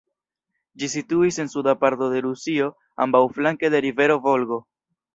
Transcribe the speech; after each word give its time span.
Ĝi 0.83 0.89
situis 0.93 1.37
en 1.43 1.51
suda 1.55 1.77
parto 1.85 2.09
de 2.15 2.23
Rusio 2.29 2.73
ambaŭflanke 3.07 3.75
de 3.77 3.87
rivero 3.89 4.21
Volgo. 4.29 4.65